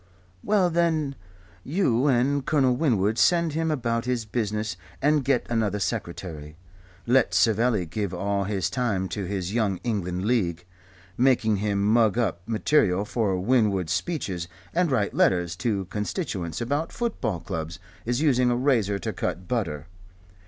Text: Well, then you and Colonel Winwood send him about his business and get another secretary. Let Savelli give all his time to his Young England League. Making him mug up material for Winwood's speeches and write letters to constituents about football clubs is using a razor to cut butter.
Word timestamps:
Well, 0.43 0.71
then 0.71 1.13
you 1.63 2.07
and 2.07 2.43
Colonel 2.43 2.75
Winwood 2.75 3.19
send 3.19 3.53
him 3.53 3.69
about 3.69 4.05
his 4.05 4.25
business 4.25 4.75
and 4.99 5.23
get 5.23 5.45
another 5.47 5.77
secretary. 5.77 6.57
Let 7.05 7.35
Savelli 7.35 7.85
give 7.85 8.11
all 8.11 8.45
his 8.45 8.71
time 8.71 9.07
to 9.09 9.25
his 9.25 9.53
Young 9.53 9.77
England 9.83 10.25
League. 10.25 10.65
Making 11.19 11.57
him 11.57 11.83
mug 11.85 12.17
up 12.17 12.41
material 12.47 13.05
for 13.05 13.39
Winwood's 13.39 13.93
speeches 13.93 14.47
and 14.73 14.89
write 14.89 15.13
letters 15.13 15.55
to 15.57 15.85
constituents 15.85 16.59
about 16.61 16.91
football 16.91 17.39
clubs 17.39 17.77
is 18.03 18.21
using 18.21 18.49
a 18.49 18.55
razor 18.57 18.97
to 18.97 19.13
cut 19.13 19.47
butter. 19.47 19.85